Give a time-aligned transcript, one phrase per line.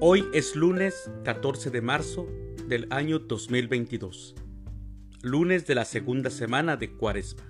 [0.00, 2.28] Hoy es lunes 14 de marzo
[2.68, 4.36] del año 2022,
[5.22, 7.42] lunes de la segunda semana de Cuaresma.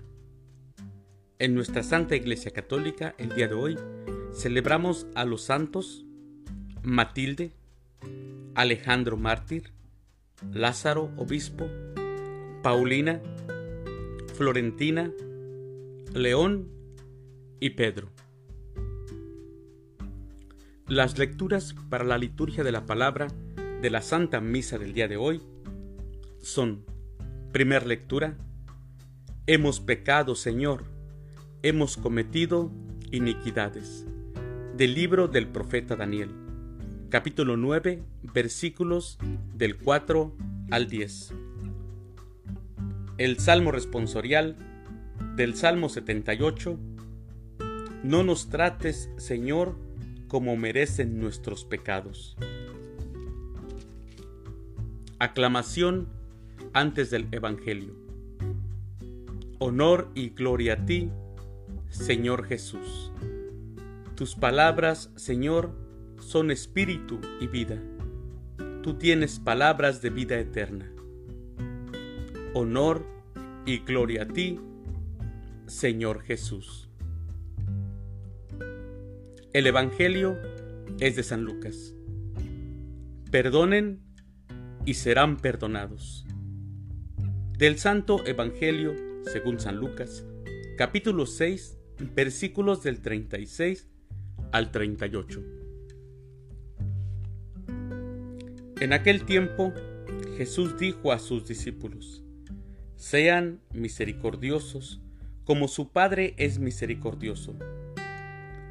[1.38, 3.78] En nuestra Santa Iglesia Católica, el día de hoy,
[4.32, 6.06] celebramos a los santos
[6.82, 7.52] Matilde,
[8.54, 9.74] Alejandro Mártir,
[10.50, 11.68] Lázaro Obispo,
[12.62, 13.20] Paulina,
[14.36, 15.12] Florentina,
[16.14, 16.70] León
[17.60, 18.08] y Pedro.
[20.88, 23.26] Las lecturas para la liturgia de la palabra
[23.82, 25.42] de la Santa Misa del día de hoy
[26.40, 26.86] son,
[27.52, 28.38] primer lectura,
[29.46, 30.84] Hemos pecado, Señor,
[31.62, 32.70] hemos cometido
[33.10, 34.06] iniquidades.
[34.78, 36.30] Del libro del profeta Daniel,
[37.10, 38.02] capítulo 9,
[38.32, 39.18] versículos
[39.54, 40.34] del 4
[40.70, 41.34] al 10.
[43.18, 44.56] El Salmo responsorial
[45.36, 46.78] del Salmo 78.
[48.04, 49.87] No nos trates, Señor,
[50.28, 52.36] como merecen nuestros pecados.
[55.18, 56.08] Aclamación
[56.72, 57.94] antes del Evangelio.
[59.58, 61.10] Honor y gloria a ti,
[61.90, 63.10] Señor Jesús.
[64.14, 65.72] Tus palabras, Señor,
[66.20, 67.82] son espíritu y vida.
[68.82, 70.90] Tú tienes palabras de vida eterna.
[72.54, 73.04] Honor
[73.66, 74.60] y gloria a ti,
[75.66, 76.87] Señor Jesús.
[79.58, 80.38] El Evangelio
[81.00, 81.92] es de San Lucas.
[83.32, 83.98] Perdonen
[84.86, 86.24] y serán perdonados.
[87.58, 90.24] Del Santo Evangelio, según San Lucas,
[90.76, 91.76] capítulo 6,
[92.14, 93.88] versículos del 36
[94.52, 95.42] al 38.
[98.80, 99.74] En aquel tiempo,
[100.36, 102.22] Jesús dijo a sus discípulos,
[102.94, 105.00] Sean misericordiosos
[105.42, 107.58] como su Padre es misericordioso.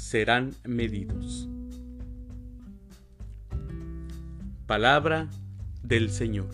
[0.00, 1.46] serán medidos.
[4.66, 5.28] Palabra
[5.82, 6.48] del Señor.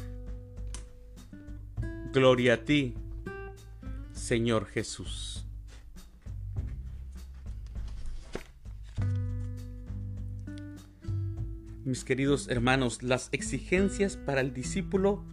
[2.12, 2.94] Gloria a ti,
[4.12, 5.46] Señor Jesús.
[11.84, 15.24] Mis queridos hermanos, las exigencias para el discípulo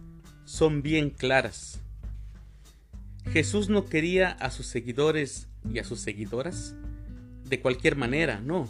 [0.44, 1.82] son bien claras.
[3.26, 6.76] Jesús no quería a sus seguidores y a sus seguidoras
[7.44, 8.68] de cualquier manera, no.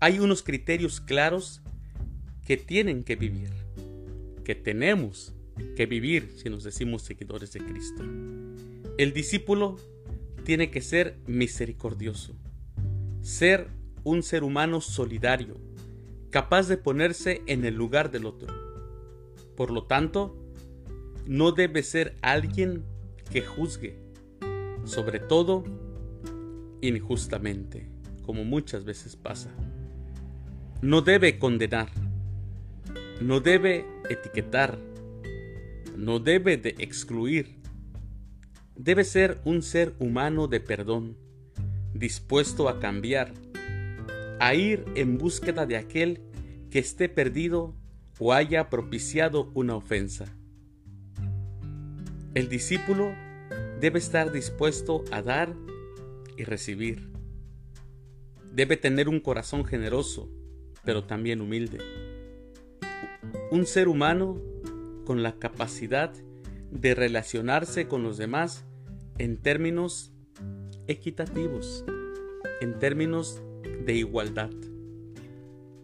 [0.00, 1.62] Hay unos criterios claros
[2.46, 3.50] que tienen que vivir,
[4.44, 5.34] que tenemos
[5.74, 8.02] que vivir si nos decimos seguidores de Cristo.
[8.98, 9.76] El discípulo
[10.44, 12.34] tiene que ser misericordioso,
[13.20, 13.68] ser
[14.04, 15.56] un ser humano solidario,
[16.30, 18.54] capaz de ponerse en el lugar del otro.
[19.56, 20.36] Por lo tanto,
[21.26, 22.84] no debe ser alguien
[23.32, 23.98] que juzgue,
[24.84, 25.64] sobre todo
[26.86, 27.88] injustamente,
[28.24, 29.50] como muchas veces pasa.
[30.82, 31.88] No debe condenar,
[33.20, 34.78] no debe etiquetar,
[35.96, 37.56] no debe de excluir.
[38.76, 41.16] Debe ser un ser humano de perdón,
[41.94, 43.32] dispuesto a cambiar,
[44.38, 46.20] a ir en búsqueda de aquel
[46.70, 47.74] que esté perdido
[48.18, 50.26] o haya propiciado una ofensa.
[52.34, 53.14] El discípulo
[53.80, 55.54] debe estar dispuesto a dar
[56.36, 57.10] y recibir.
[58.52, 60.30] Debe tener un corazón generoso,
[60.84, 61.78] pero también humilde.
[63.50, 64.40] Un ser humano
[65.04, 66.12] con la capacidad
[66.70, 68.64] de relacionarse con los demás
[69.18, 70.12] en términos
[70.86, 71.84] equitativos,
[72.60, 73.40] en términos
[73.84, 74.50] de igualdad.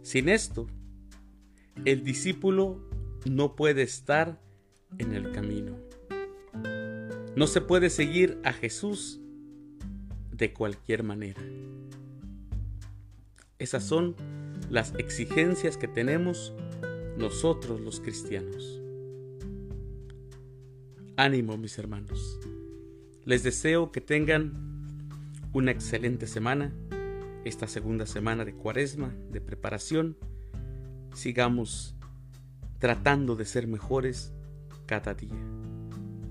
[0.03, 0.67] Sin esto,
[1.85, 2.81] el discípulo
[3.25, 4.41] no puede estar
[4.99, 5.77] en el camino.
[7.35, 9.22] No se puede seguir a Jesús
[10.33, 11.41] de cualquier manera.
[13.59, 14.17] Esas son
[14.71, 16.53] las exigencias que tenemos
[17.17, 18.81] nosotros los cristianos.
[21.17, 22.41] Ánimo mis hermanos.
[23.25, 24.53] Les deseo que tengan
[25.53, 26.73] una excelente semana,
[27.45, 30.17] esta segunda semana de cuaresma, de preparación.
[31.15, 31.95] Sigamos
[32.79, 34.33] tratando de ser mejores
[34.87, 35.39] cada día.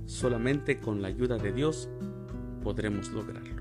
[0.06, 1.88] Solamente con la ayuda de Dios
[2.64, 3.61] podremos lograrlo.